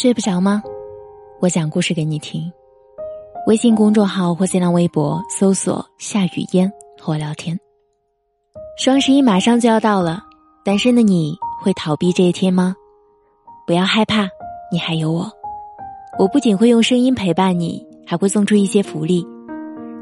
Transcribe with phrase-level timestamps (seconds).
[0.00, 0.62] 睡不着吗？
[1.40, 2.52] 我讲故事给你听。
[3.48, 6.70] 微信公众号或新浪微博搜索“夏雨嫣”
[7.02, 7.58] 和我聊天。
[8.78, 10.22] 双十一马上就要到了，
[10.64, 12.76] 单身的你会逃避这一天吗？
[13.66, 14.28] 不要害怕，
[14.70, 15.28] 你还有我。
[16.16, 19.26] 我不仅会用声音陪伴你，还会送出一些福利。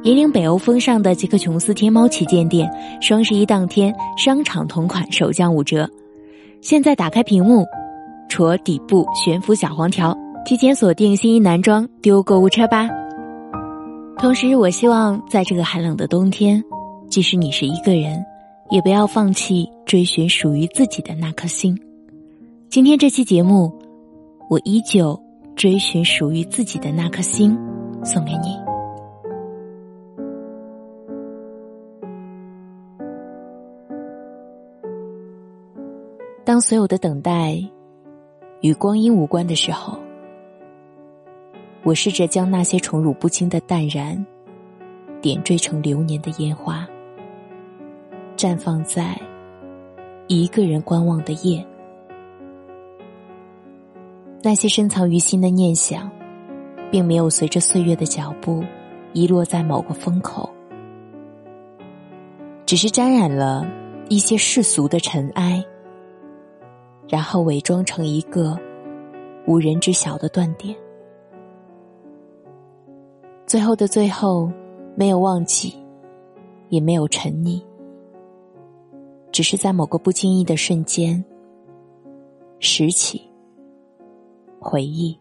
[0.02, 2.70] 引领北欧风尚的杰克琼斯天猫旗舰店，
[3.00, 5.88] 双十一当天商场同款首降五折。
[6.60, 7.64] 现在打开屏幕。
[8.28, 12.88] 戳底部悬浮小黄条，提前锁定新衣男装丢购物车吧。
[14.18, 16.62] 同时，我希望在这个寒冷的冬天，
[17.08, 18.24] 即使你是一个人，
[18.70, 21.78] 也不要放弃追寻属于自己的那颗心。
[22.68, 23.72] 今天这期节目，
[24.48, 25.20] 我依旧
[25.54, 27.56] 追寻属于自己的那颗心，
[28.02, 28.56] 送给你。
[36.44, 37.62] 当所有的等待。
[38.60, 39.98] 与光阴无关的时候，
[41.82, 44.24] 我试着将那些宠辱不惊的淡然，
[45.20, 46.88] 点缀成流年的烟花，
[48.36, 49.20] 绽放在
[50.26, 51.64] 一个人观望的夜。
[54.42, 56.10] 那些深藏于心的念想，
[56.90, 58.64] 并没有随着岁月的脚步
[59.12, 60.48] 遗落在某个风口，
[62.64, 63.66] 只是沾染了
[64.08, 65.64] 一些世俗的尘埃。
[67.08, 68.58] 然后伪装成一个
[69.46, 70.76] 无人知晓的断点，
[73.46, 74.50] 最后的最后，
[74.96, 75.72] 没有忘记，
[76.68, 77.62] 也没有沉溺，
[79.30, 81.24] 只是在某个不经意的瞬间，
[82.58, 83.22] 拾起
[84.58, 85.16] 回忆，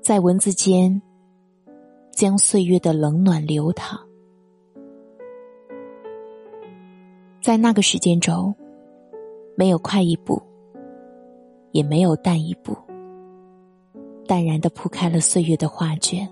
[0.00, 1.02] 在文字间
[2.12, 3.98] 将岁月的冷暖流淌，
[7.42, 8.54] 在那个时间轴。
[9.58, 10.40] 没有快一步，
[11.72, 12.76] 也没有淡一步，
[14.24, 16.28] 淡然的铺开了岁月的画卷。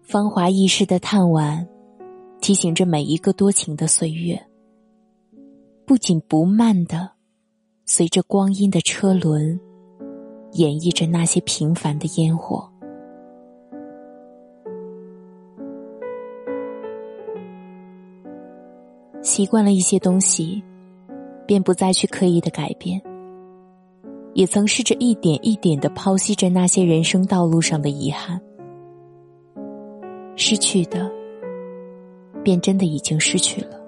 [0.00, 1.66] 芳华易逝的叹惋，
[2.40, 4.42] 提醒着每一个多情的岁月，
[5.84, 7.10] 不紧不慢的，
[7.84, 9.60] 随着光阴的车轮，
[10.52, 12.66] 演绎着那些平凡的烟火。
[19.26, 20.62] 习惯了一些东西，
[21.48, 23.02] 便不再去刻意的改变。
[24.34, 28.40] 也曾试着一点一点的剖析着那些人生道路上的遗憾，
[30.36, 31.10] 失去的，
[32.44, 33.80] 便真的已经失去了。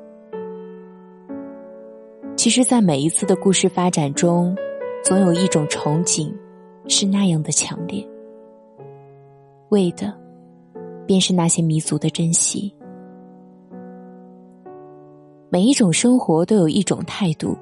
[2.37, 4.57] 其实，在每一次的故事发展中，
[5.05, 6.35] 总有一种憧憬，
[6.89, 8.05] 是那样的强烈，
[9.69, 10.13] 为的，
[11.07, 12.75] 便是那些弥足的珍惜。
[15.51, 17.57] 每一种生活都有一种态度，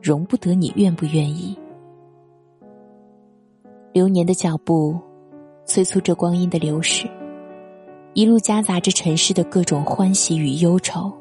[0.00, 1.54] 容不得你愿不愿意。
[3.92, 4.98] 流年的脚步，
[5.66, 7.06] 催促着光阴的流逝，
[8.14, 11.12] 一路夹杂着尘世的各种欢喜与忧愁。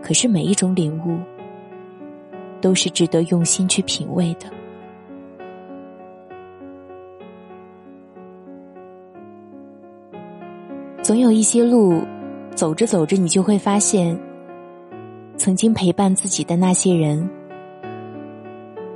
[0.00, 1.18] 可是每一种领悟，
[2.60, 4.46] 都是值得用心去品味的。
[11.02, 12.00] 总有一些路。
[12.54, 14.18] 走着走着，你就会发现，
[15.36, 17.28] 曾经陪伴自己的那些人，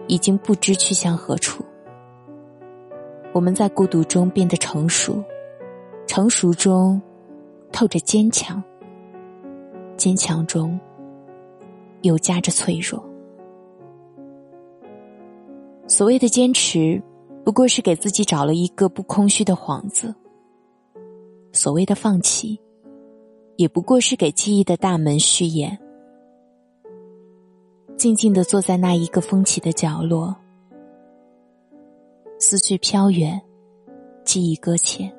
[0.06, 1.64] 已经不知去向何处。
[3.32, 5.22] 我们在孤独中变得成熟，
[6.06, 7.00] 成熟中
[7.72, 8.62] 透着坚强，
[9.96, 10.78] 坚强中
[12.02, 13.04] 又夹着脆弱。
[15.88, 17.02] 所谓的坚持，
[17.44, 20.14] 不过是给自己找了一个不空虚的幌子；
[21.52, 22.58] 所谓的放弃。
[23.58, 25.76] 也不过是给记忆的大门续眼，
[27.96, 30.32] 静静的坐在那一个风起的角落，
[32.38, 33.42] 思绪飘远，
[34.24, 35.12] 记忆搁浅。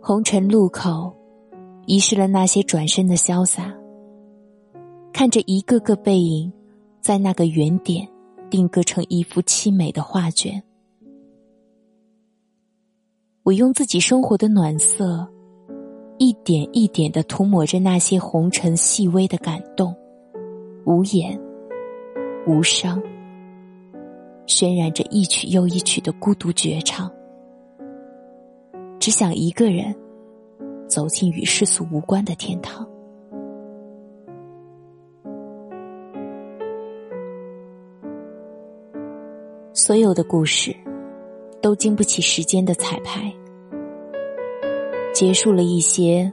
[0.00, 1.14] 红尘路口，
[1.84, 3.70] 遗失了那些转身的潇洒。
[5.12, 6.50] 看着一个个背影，
[7.02, 8.08] 在那个原点
[8.48, 10.62] 定格成一幅凄美的画卷。
[13.42, 15.30] 我用自己生活的暖色。
[16.22, 19.92] 一点一点的涂抹着那些红尘细微的感动，
[20.86, 21.36] 无言，
[22.46, 23.02] 无声，
[24.46, 27.10] 渲染着一曲又一曲的孤独绝唱。
[29.00, 29.92] 只想一个人
[30.86, 32.88] 走进与世俗无关的天堂。
[39.72, 40.72] 所有的故事，
[41.60, 43.34] 都经不起时间的彩排。
[45.12, 46.32] 结束了一些，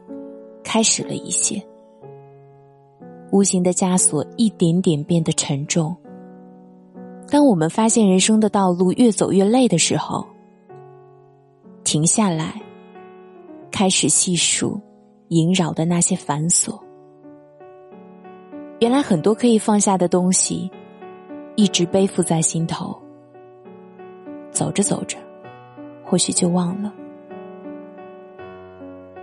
[0.64, 1.62] 开始了一些。
[3.32, 5.96] 无形的枷锁一点点变得沉重。
[7.30, 10.26] 当我们发现人生的道路越走越累的时候，
[11.84, 12.60] 停下来，
[13.70, 14.80] 开始细数
[15.28, 16.80] 萦绕的那些繁琐。
[18.80, 20.72] 原来很多可以放下的东西，
[21.56, 22.98] 一直背负在心头。
[24.52, 25.18] 走着走着，
[26.04, 26.92] 或许就忘了。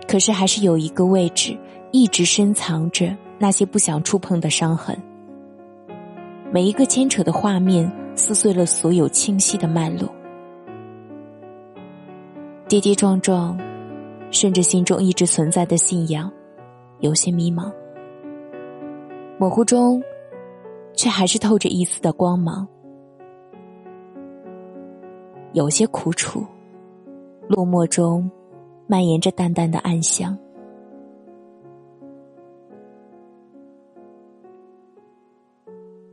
[0.07, 1.57] 可是还是有一个位置，
[1.91, 4.97] 一直深藏着那些不想触碰的伤痕。
[6.51, 10.09] 每一个牵扯的画面，撕碎了所有清晰的脉络。
[12.69, 13.59] 跌跌撞撞，
[14.31, 16.31] 甚至心中一直存在的信仰，
[16.99, 17.71] 有些迷茫。
[19.37, 20.01] 模糊中，
[20.93, 22.65] 却还是透着一丝的光芒。
[25.53, 26.45] 有些苦楚，
[27.49, 28.29] 落寞中。
[28.87, 30.37] 蔓延着淡淡的暗香。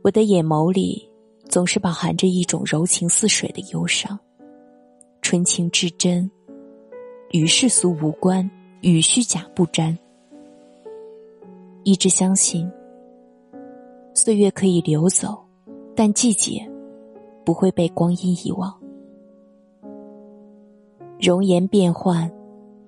[0.03, 1.09] 我的眼眸里
[1.49, 4.19] 总是饱含着一种柔情似水的忧伤，
[5.21, 6.29] 纯情至真，
[7.31, 8.47] 与世俗无关，
[8.81, 9.97] 与虚假不沾。
[11.83, 12.69] 一直相信，
[14.13, 15.43] 岁月可以流走，
[15.95, 16.69] 但季节
[17.43, 18.71] 不会被光阴遗忘。
[21.19, 22.31] 容颜变幻。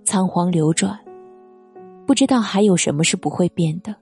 [0.08, 0.98] 仓皇流转，
[2.06, 3.94] 不知道还有什么是不会变的。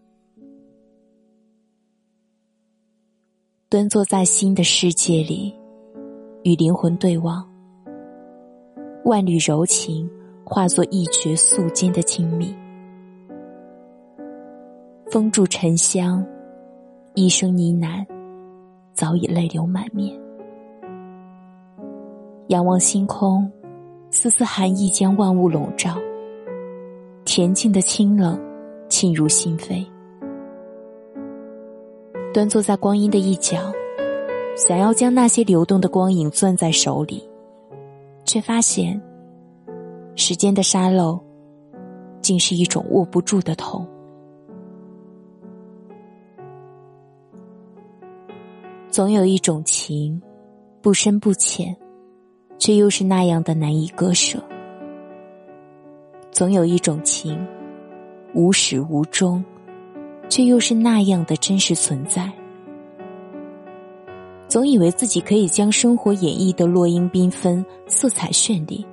[3.70, 5.52] 端坐在新的世界里，
[6.44, 7.44] 与灵魂对望，
[9.06, 10.08] 万缕柔情
[10.44, 12.56] 化作一绝素笺的亲密，
[15.10, 16.24] 封住沉香，
[17.16, 18.06] 一声呢喃，
[18.94, 20.16] 早已泪流满面。
[22.50, 23.52] 仰望星空。
[24.10, 25.98] 丝丝寒意将万物笼罩，
[27.26, 28.40] 恬静的清冷
[28.90, 29.86] 沁入心扉。
[32.34, 33.58] 端坐在光阴的一角，
[34.56, 37.28] 想要将那些流动的光影攥在手里，
[38.24, 39.02] 却发现
[40.16, 41.20] 时间的沙漏，
[42.22, 43.86] 竟是一种握不住的痛。
[48.90, 50.22] 总有一种情，
[50.82, 51.76] 不深不浅。
[52.58, 54.42] 却又是那样的难以割舍。
[56.32, 57.46] 总有一种情，
[58.34, 59.44] 无始无终，
[60.28, 62.32] 却又是那样的真实存在。
[64.48, 68.86] 总以为自己可以将生活演绎的落英缤纷、色彩绚丽，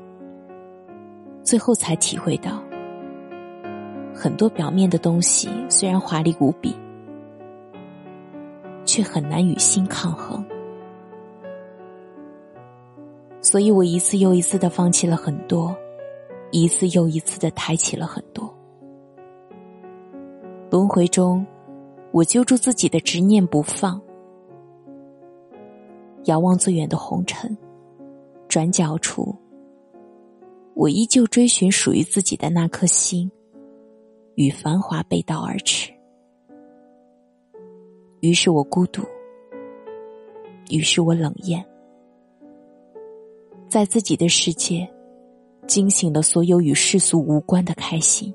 [1.43, 2.63] 最后才体会到，
[4.15, 6.75] 很多表面的东西虽然华丽无比，
[8.85, 10.45] 却很难与心抗衡。
[13.53, 15.77] 所以我一次又一次的放弃了很多，
[16.53, 18.51] 一次又一次的抬起了很多。
[20.71, 21.47] 轮回中，
[22.13, 24.01] 我揪住自己的执念不放，
[26.25, 27.55] 遥望最远的红尘，
[28.49, 29.37] 转角处，
[30.73, 33.31] 我依旧追寻属于自己的那颗心，
[34.37, 35.93] 与繁华背道而驰。
[38.21, 39.03] 于是我孤独，
[40.71, 41.63] 于是我冷艳。
[43.73, 44.87] 在自己的世界，
[45.67, 48.31] 惊醒了所有与世俗无关的开心。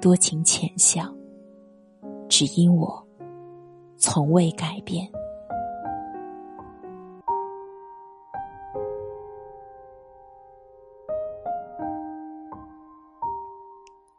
[0.00, 1.12] 多情浅笑，
[2.28, 3.04] 只因我
[3.96, 5.04] 从未改变。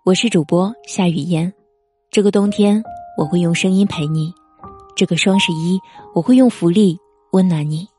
[0.04, 1.54] 我是主播夏雨嫣，
[2.12, 2.84] 这个冬天
[3.18, 4.34] 我会用声音陪你，
[4.94, 5.80] 这个双十一
[6.14, 7.00] 我会用福利
[7.32, 7.93] 温暖你。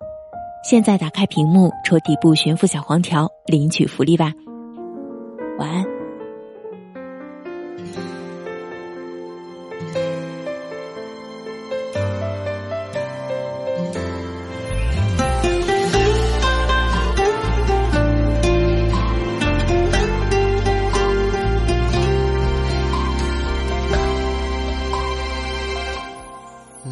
[0.64, 4.33] 现在打开屏幕，戳底部悬浮小黄条，领取福利吧。
[5.59, 5.85] 晚安。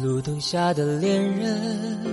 [0.03, 2.12] 路灯下的恋人。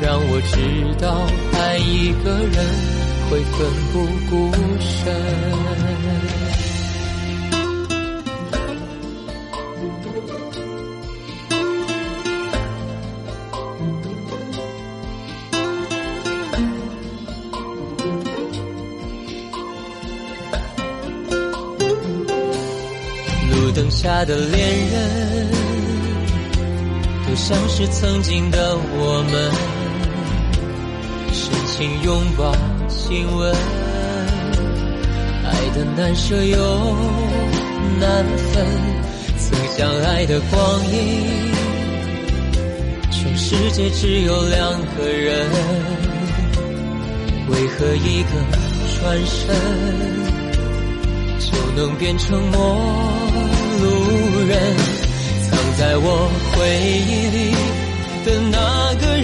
[0.00, 0.54] 让我知
[1.00, 2.56] 道爱一个人
[3.30, 3.58] 会奋
[3.92, 3.94] 不
[4.28, 4.32] 顾
[4.80, 5.14] 身。
[23.50, 25.48] 路灯下的恋人，
[27.26, 29.50] 都像是曾经的我们，
[31.76, 32.54] 请拥抱、
[32.88, 33.52] 亲吻，
[35.44, 36.56] 爱的难舍又
[37.98, 38.64] 难分。
[39.36, 40.94] 曾相爱的光阴，
[43.10, 45.50] 全世界只有两个人，
[47.48, 48.30] 为何一个
[49.00, 49.52] 转身？
[51.40, 52.56] 就能变成陌
[53.82, 53.84] 路
[54.46, 54.76] 人，
[55.50, 56.56] 藏在我回
[57.10, 57.38] 忆里
[58.24, 59.23] 的那个人，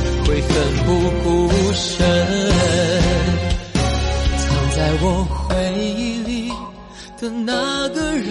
[0.25, 0.89] 会奋不
[1.23, 2.05] 顾身。
[4.37, 6.51] 藏在我回忆里
[7.19, 8.25] 的那个人，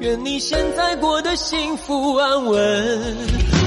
[0.00, 2.58] 愿你现在过得幸福安稳。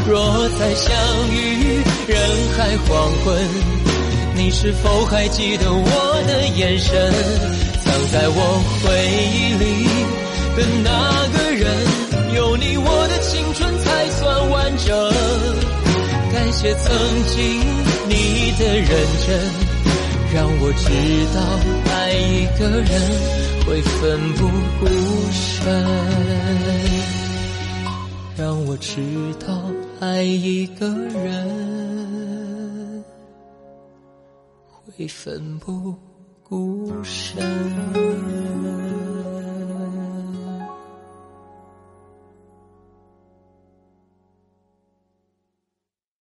[0.08, 0.96] 若再相
[1.30, 2.18] 遇人
[2.58, 3.36] 海黄昏，
[4.36, 7.12] 你是否还记得我的眼神？
[7.84, 8.40] 藏在我
[8.84, 8.88] 回
[9.34, 9.88] 忆里。
[10.58, 10.90] 的那
[11.38, 11.68] 个人，
[12.36, 14.88] 有你我的青春才算完整。
[16.58, 16.90] 感谢曾
[17.28, 17.62] 经
[18.10, 18.90] 你的认
[19.28, 19.38] 真，
[20.34, 20.90] 让我知
[21.36, 21.40] 道
[21.94, 22.90] 爱一个人
[23.64, 24.50] 会奋不
[24.80, 24.88] 顾
[25.32, 25.38] 身。
[28.36, 29.00] 让我知
[29.46, 33.04] 道爱一个人
[34.98, 35.96] 会奋不
[36.42, 37.38] 顾身。